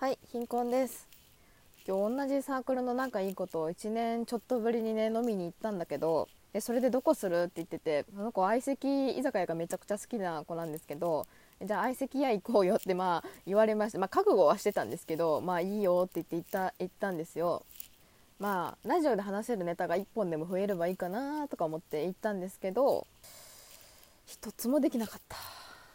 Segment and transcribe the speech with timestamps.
[0.00, 1.06] はい貧困です。
[1.86, 11.26] 今日同じサークルの仲いい子と1年ちょっとぶりにね飲みに行ったんだけどでそれでどこするって言っててその子相席居酒屋がめちゃくちゃ好きな子なんですけど
[11.62, 17.62] じゃあ相席屋行こうよってまあ言われましたまあ覚悟はしてたんですけどまあいいよって言って行った行ったんですよ。
[18.38, 23.06] まあラジオで話せるネタが1本でも増えればいいかなとか思って行ったんですけど
[24.24, 25.36] 一つもできなかった。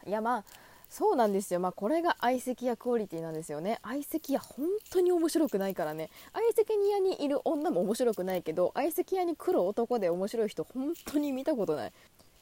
[0.08, 0.65] いやまあ
[0.96, 3.80] そうなんですよ、まあ、これが相席屋クオリティなんですよね。
[3.84, 6.10] 相席屋本当に面白くないからね。
[6.32, 11.94] 相席屋にいる女も面白くないけど相席屋に来る男で面白い人本当に見たことない。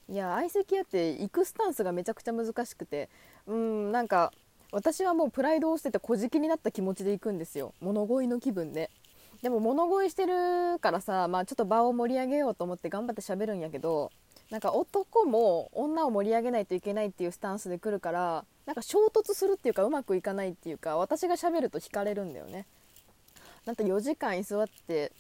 [0.08, 3.10] いや相席屋って行くスタンスがめちゃくちゃ難しくて。
[3.48, 4.32] うんなんか
[4.72, 7.74] 私はもうプライドを捨てて小じになった気持ちで行くんですよ。
[7.82, 8.92] 物乞いの気分で。
[9.42, 14.12] でも物乞いしてるからさ、まあ、ちょっと場を盛り上げようと思って頑張って喋るんやけど
[14.50, 22.66] なんか男も女を盛り上げないといけないっていうスタンスで来るからなんか衝突するっていうかうまくいかないっていうか私がしゃべると惹かれるんだよね。
[23.66, 25.12] なんと4時間居座って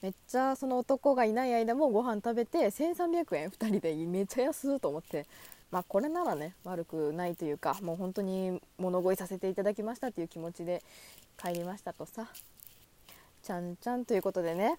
[0.00, 5.26] めっちゃその男がいない間もご飯食べて1300円2人でめっちゃ安いと思って
[5.70, 10.82] まあこれならね悪くないというかもう本当に物乞いさせていただきましたっていう気持ちで
[11.40, 12.28] 帰りましたとさ。
[13.42, 14.78] ちゃんちゃんということでね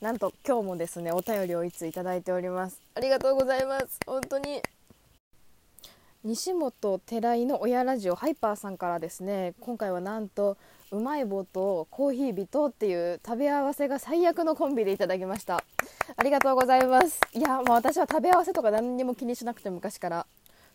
[0.00, 2.80] なんと今日もですねお便りをいついただいております。
[2.94, 4.00] ありがとうございます。
[4.06, 4.62] 本当に。
[6.24, 10.56] 西本寺井の親ラジオハイパーさんからですね今回はなんと
[10.90, 15.62] うまい棒とコーヒー人っていう食べ合わせが最悪のコンビでいただきました。
[16.16, 17.20] ありがとうございます。
[17.34, 20.26] いやもう私は食べ合わせとか何にも気にしなくて昔から。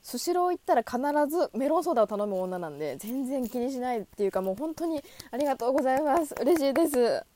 [0.04, 1.00] スシロー行ったら必
[1.36, 6.36] ずメロンソーダを頼む女なんで全然気にしないっていうかもう本当にありがとうございます。
[6.40, 7.35] 嬉しいです。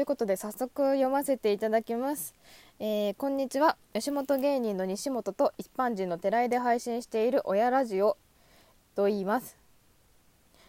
[0.00, 2.34] ということで早速読ませていただきます、
[2.78, 3.76] えー、こんにちは。
[3.92, 8.16] 吉本芸人の西本と一般人の寺井で配信している親ラジオ
[8.94, 9.58] と言います。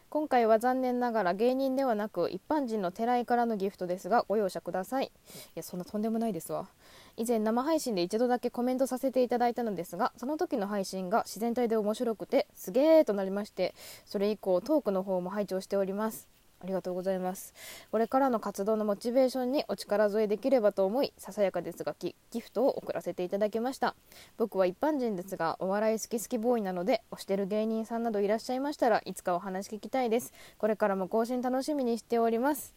[0.10, 5.06] 今回は残念ながら芸人ではなく一般人の寺井からのギフトですがご容赦ください。
[5.06, 5.10] い
[5.56, 6.68] やそんなとんでもないですわ。
[7.16, 16.28] 以前生配信で一度だけコメントさせていただいたのですがその時の配信が自然体で面白くてすげーとなりましてそれ以降トークの方も拝聴しております。
[16.64, 17.54] ありがとうございます。
[17.92, 23.96] これからの活動のモチベーションにお力添えできればと思いささやかですがギフトを送らせていただきました。
[24.38, 30.34] 僕は一般人ですがお笑い好き好きボーイなので推してる芸人さんなどいらっしゃいましたらいつかお話聞きたいです。
[30.58, 32.74] これからも更新楽しみにしております。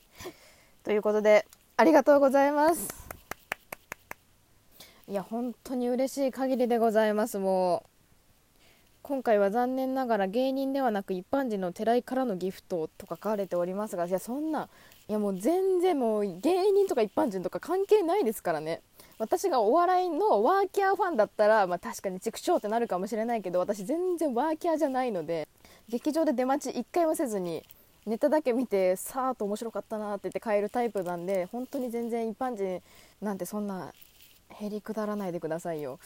[0.83, 1.47] ということで
[1.77, 2.89] ありがとうございます。
[5.07, 7.94] いや本当に嬉しい限りでございますもう。
[9.07, 14.71] 今回は残念ながら芸人ではなく一般人の寺井からのギフトとか書かれておりますがいやそんな
[15.09, 18.81] いやもう全然もう芸人とか一般人とか関係ないですからね。
[19.19, 25.47] 私がお笑いのワーキャーファンだったら、まあ、確かに畜生ってなるかもしれないけど私全然ワーキャーじゃないので
[25.91, 27.63] 劇場で出待ち1回もせずに
[28.07, 32.83] ネタだけ見てさーっと面白かったなって言って帰るタイプなんで本当に全然一般人
[33.21, 33.93] なんてそんな
[34.49, 35.99] へりくだらないでくださいよ。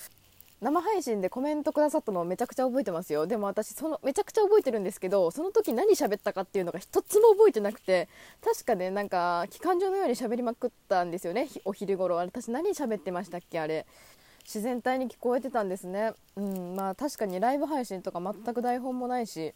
[0.60, 3.26] 生配信でコメントくださったのをめちゃくちゃ覚えてますよ。
[3.26, 8.08] でも私そのめちゃくちゃ覚えてるんですけどその時何喋ったかっていうのが一つも覚えてなくて。
[8.42, 11.48] 確かねなんか機関銃のように喋りまくったんですよね。
[11.64, 12.16] お昼頃。
[12.16, 13.86] 私何喋ってましたっけあれ。
[14.44, 16.12] 自然体に聞こえてたんですね。
[16.36, 19.54] うんまあ確かにライブ配信とか全く台本もないし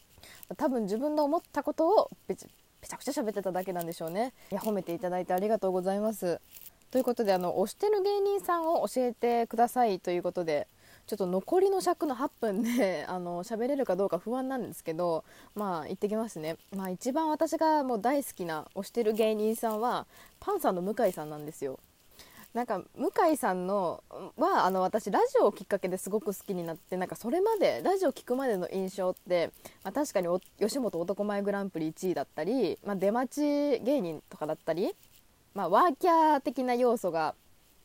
[0.56, 4.34] 多分自分の思ったことをべちゃくちゃ喋ってただけなんでしょうね。
[4.50, 6.40] いや褒めていただいてありがとうございます。
[6.90, 10.68] ということであの推してる芸人さんを教えてくださいということで
[11.06, 15.24] ちょっと残りの尺の8分で あの喋れるかどうか不安なんですけど
[15.54, 20.06] まあ行ってきますね、まあ、一番私がもう大好きな推してる芸人さんは
[20.40, 21.78] パンサーの向井さんなんですよ。
[22.54, 24.04] なんか向井さんの
[24.36, 29.50] はあの私ラジオをきっかけですごく好きになってなんかそれまでラジオ聴くまでの印象って、
[29.82, 34.94] まあ、確かに吉本男前グランプリ1位だったり、まあ、出待ち芸人とかだったり、
[35.54, 37.34] まあ、ワーキャー的な要素が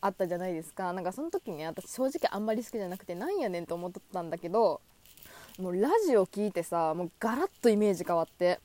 [0.01, 0.93] あったじゃないですか。
[0.93, 4.81] なんかその時に私正直あんまり好きじゃなくてなんやねんと思ったんだけど
[5.59, 8.59] もうラジオ聞いてさもうガラッとイメージ変わって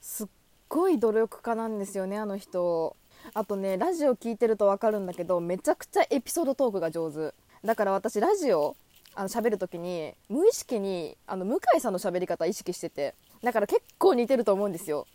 [0.00, 0.26] すっ
[0.68, 2.96] ごい努力家なんですよねあの人。
[3.34, 7.34] あとねラジオ聞いてると分かるんだけどめちゃくちゃエピソードトークが上手。
[7.64, 8.76] だから私ラジオ
[9.14, 15.06] あの喋る時に無意識にあの向井さんの喋り方意識しててだから結構似てると思うんですよ。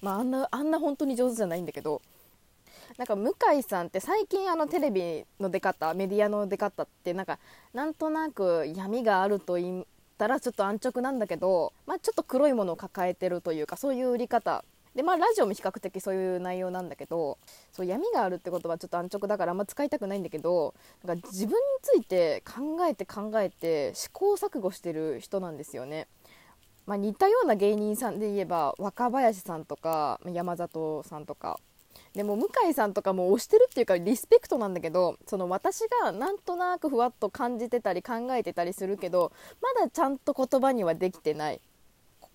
[0.00, 2.00] まああんなあんな本当に上手じゃないんだけど
[2.98, 7.38] なんか向井さんって最近あのテレビの出方メディアの出方ってなんか
[7.72, 9.84] なんとなく闇があると言っ
[10.18, 14.64] たらちょっと安直なんだけど、まあ、ちょっと黒いものを抱えてるというかそういう売り方
[14.94, 17.38] でまあラジオも比較的そういう内容なんだけど
[17.72, 26.08] そう闇があるってことはちょっと安直だからあんま使いたくないんだけどなんか自分について考えて考えて試行錯誤してる人なんですよね。
[26.86, 31.60] まあ、似たような芸人さんで言えば若林さんとか山里さんとか
[32.14, 41.60] でも向井さんとかも推してるっていうかリスペクトなんだけどその私がなんとなくふわっと感じてたり考えてたりするけどまだちゃんと言葉にはできてない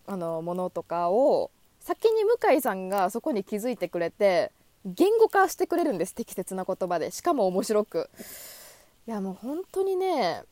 [0.07, 1.51] あのものとかを
[1.81, 4.51] 先に向井さんがそこに気づいてくれて
[4.85, 7.09] 言語化してくれるんです適切な言葉で。
[7.11, 8.09] しかも面白く。
[9.07, 10.43] いやもう本当にね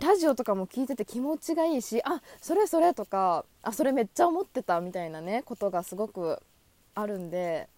[0.00, 6.40] ラジオとかも聞いてて気持ちがいいしあそれそれとかあそれめっちゃ思ってたみたいなねことがすごく
[6.94, 7.68] あるんで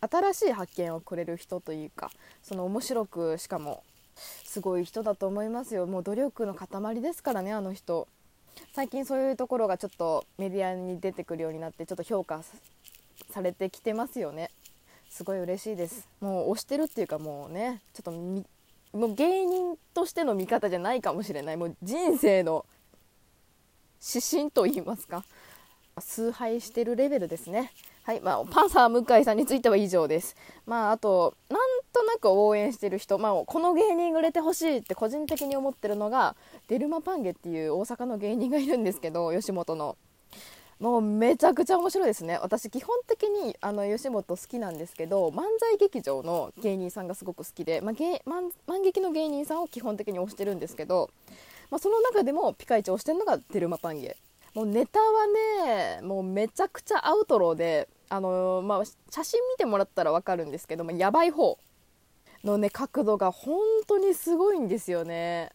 [0.00, 2.10] 新しい発見をくれる人というか
[2.42, 3.82] その面白くしかも
[4.44, 5.86] すごい人だと思いますよ。
[5.86, 8.08] もう努力の塊ですからねあの人。
[8.72, 12.42] 最近そういうところがちょっとメディアに出てくるようになってちょっと評価
[13.30, 14.50] されてきてますよね。
[15.08, 16.08] すごい嬉しいです。
[16.20, 21.56] もう推してるっていうかもうねちょっともう芸人としての見方じゃないかもしれない。
[21.56, 22.64] もう人生の
[24.00, 25.24] 指針と言いますか。
[26.00, 27.72] 崇拝してるレベルですね。
[28.08, 30.34] はいまあ、パンサー向井さんについては以上です。
[30.64, 31.60] まあ、あと、なん
[31.92, 36.34] となく応援してる人、まあ、この芸人売れてほしいって個人的に思ってるのが、
[36.68, 39.98] デルマパンゲっていう大阪の芸人がいるんですけど、吉本の。
[40.80, 42.38] もうめちゃくちゃ面白いですね。
[42.40, 51.10] 私、基本的にあの吉本好きなんですけど、漫才劇場の芸人さんがすごく好きで、まあ、芸漫漫劇の芸人さんを基本的に推してるんですけど、
[51.70, 54.16] まあ、その中でもピカイチ推してるのがデルマパンゲ。
[54.54, 55.26] もうネタは
[55.98, 61.58] ね、もうめちゃくちゃアウトローで、あのー、まあ、写真見てもらったら分かるんですけど、まあ、やばい方
[62.44, 65.50] のね角度が本当にすごいんですよね。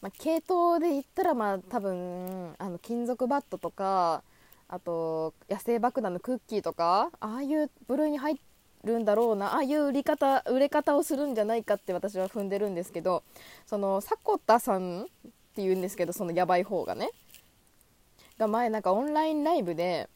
[0.00, 4.22] まあ、系統で言ったらまあ多分あの金属バットとか
[4.68, 8.38] あと野生爆弾のクッキーとかああいう部類に入
[8.84, 13.24] るんだろうなああいう売り方売れ方をするんじゃないかって私は踏んでるんですけど
[13.66, 15.06] その迫田さんっ
[15.56, 17.10] ていうんですけどそのやばい方がね
[18.38, 20.08] が前なんかオンラインライブで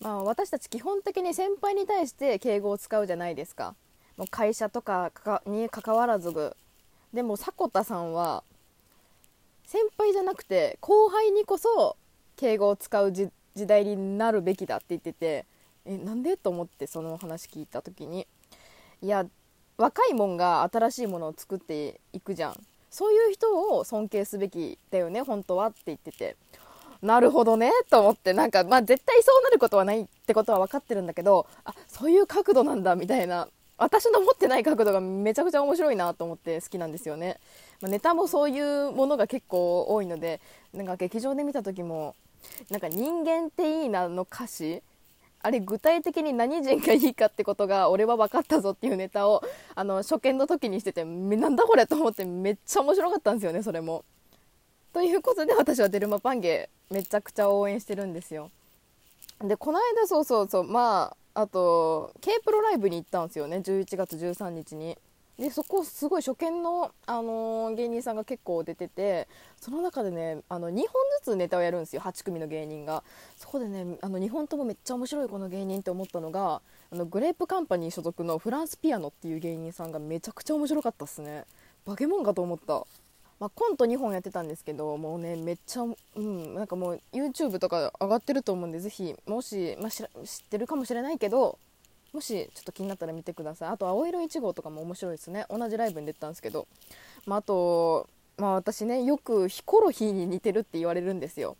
[0.00, 3.74] まあ、私たち基本的に先輩に対して敬語を使うじゃないですか。
[4.16, 5.10] もう会社とか
[5.46, 6.32] に関わらず
[7.12, 8.42] でも迫田さんは
[9.66, 11.96] 先輩じゃなくて後輩にこそ
[12.36, 15.44] 敬語を使う時代になるべきだって言ってて
[15.84, 18.26] えなんでと思ってその話聞いた時に。
[19.02, 19.26] いや
[19.76, 22.66] 若いもんが新しいものを作っていくじゃん。
[22.90, 26.36] そういう人を尊敬すべきだよね本当はって言ってて。
[27.06, 28.32] なるほどねと思って。
[28.32, 33.48] なんかまあ絶対そうなることはないってことは分かってるんだけどあそういう角度なんだみたいな。
[33.78, 37.38] 私の持ってない角度がめちゃくちゃ面白いなと思って好きなんですよね、
[37.82, 40.40] まあ、ネタもそういうものが結構多いので
[40.72, 42.14] なんか劇場で見た時も
[42.70, 44.82] なんか人間っていいなの歌詞
[45.42, 49.42] あれ具体的に何人がいいかってことが俺は分かったぞっていうネタを
[49.74, 54.04] あの初見の時にしててなんだこれと思ってめっちゃ面白かったんですよねそれも。
[54.96, 58.50] ということで私はデルマパンゲめちゃくちゃ応援してるんですよ。
[59.44, 63.58] でこの間そうそうそうまああと K プロライブに行ったんですよね。
[63.58, 64.96] 11月13日に。
[65.38, 69.28] でそこすごい初見の、あのー、芸人さんが結構出てて
[69.60, 70.86] その中でねあの2本
[71.22, 72.00] ずつネタをやるんですよ。
[72.00, 73.04] 8組の芸人が。
[73.36, 81.44] そこでねあの2本ともめっちゃ面白いこの芸人って思ったのがあのグレープカンパニー所属のフランスピアノっていう芸人さんがめちゃくちゃ面白かったっすね。
[81.84, 82.86] 化け物かと思った。
[83.38, 90.06] まあ、コント2本やってたんですけどもうねめっちゃ、うん、なんかもう YouTube とか上がってると思うんでぜひもし、まあ、知っ
[90.48, 91.58] てるかもしれないけど
[92.12, 93.68] もしちょっと気になったら見てください。
[93.68, 95.44] あと青色1号とかも面白いですね。
[95.50, 96.66] 同じライブに出たんですけど、
[97.26, 98.08] まあ、あと、
[98.38, 101.58] まあ、私ねよくヒコロヒーに似てるって言われるんですよ。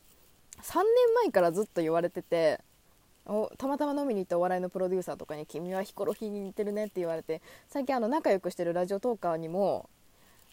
[0.63, 0.85] 3年
[1.25, 2.61] 前からずっと言われてて
[3.59, 9.91] たまたま飲みに行ったお笑いのプロデューサーとかに「君はヒコロヒーに似てるね」って言われて最近あの仲良くしてるラジオトーカーにも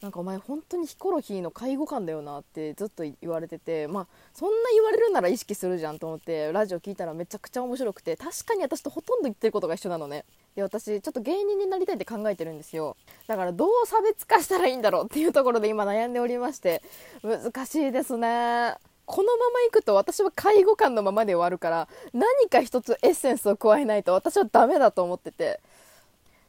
[0.03, 10.25] なんかお前本当にヒコロヒーの介護官だよなってずっと言われててまあそんな言われるなら意識するじゃんと思ってラジオ聞いたらめちゃくちゃ面白くて確かに私とほとんど言ってることが一緒なのね。
[10.57, 12.97] で私ちょっと芸人になりたいって考えてるんですよ。
[13.27, 16.83] だからどう差別化したらいいんだろうっていうところで今悩んでおりまして
[17.23, 18.75] 難しいですね。
[19.05, 25.61] このままいくと私は介護官のままで終わるから何か一つエッセンスを加えないと私はダメだと思ってて。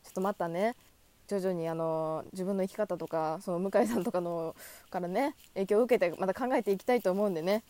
[0.03, 0.75] ちょっとまたね。
[1.29, 4.55] 徐々にあの自分の生き方とかその向井さんとかの
[4.91, 7.63] からね影響を受けてまた考えていきたいと思うんでね、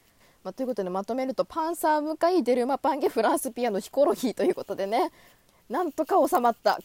[0.42, 5.10] まあ、ということでまとめるとパンサー向井デルマパンゲフランスピアノヒコロヒーということでね。
[5.70, 6.78] なんとか収まった。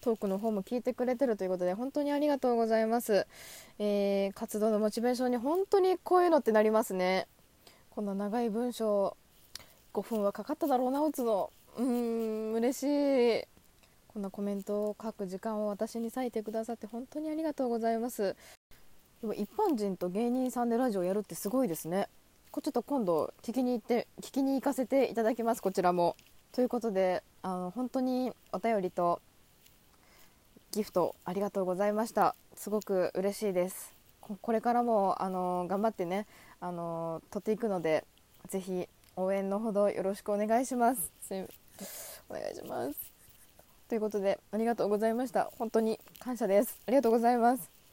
[0.00, 3.26] トークの方も聞いてくれてるということで本当にありがとうございます、
[3.78, 7.26] えー、活動のモチベーションに本当にこういうのってなりますね。
[7.88, 9.16] こんな長い文章
[9.94, 11.50] 5分はかかっただろうな打つの。
[11.78, 12.82] うーん嬉し
[13.40, 13.53] い。
[14.14, 18.36] こんなコメントを書く時間を私に割いてくださって本当にありがとうございます。
[19.20, 22.08] でも一般人と芸人さんでラジオやるってすごいですね。
[22.52, 26.14] ちょっと今度聞きに行って聞きに行かせていただきますこちらも。
[26.52, 29.20] ということであの本当にお便りと
[30.70, 32.36] ギフトありがとうございました。
[32.54, 33.92] すごく嬉しいです。
[34.20, 36.28] これからもあの頑張ってね
[36.60, 38.04] あの撮っていくので
[38.48, 41.10] ぜひ応援のほどよろしくお願いします。
[42.30, 43.13] お願いします。
[43.94, 45.52] ということでありがとうございました。
[45.56, 46.80] 本当に感謝です。
[46.88, 47.83] ありがとうございます。